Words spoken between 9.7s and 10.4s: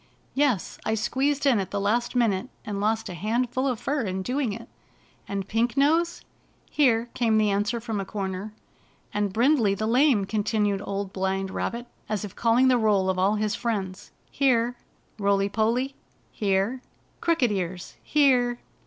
the Lame?"